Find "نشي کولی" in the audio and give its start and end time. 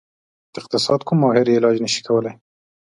1.85-2.31